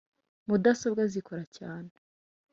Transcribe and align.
Mudasobwa 0.47 1.03
zikora 1.13 1.43
cyane. 1.57 1.91